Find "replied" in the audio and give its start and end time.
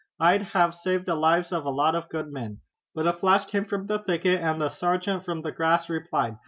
5.89-6.37